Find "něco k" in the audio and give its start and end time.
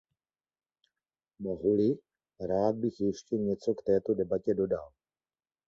3.37-3.83